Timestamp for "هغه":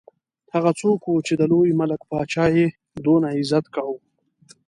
0.55-0.71